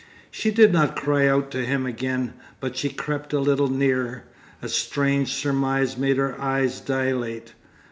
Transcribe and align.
She 0.31 0.49
did 0.49 0.73
not 0.73 0.95
cry 0.95 1.27
out 1.27 1.51
to 1.51 1.63
him 1.63 1.85
again, 1.85 2.33
but 2.59 2.75
she 2.75 2.89
crept 2.89 3.33
a 3.33 3.39
little 3.39 3.67
nearer. 3.67 4.23
A 4.59 4.67
strange 4.67 5.31
surmise 5.31 5.95
made 5.95 6.17
her 6.17 6.41
eyes 6.41 6.79
dilate. 6.81 7.53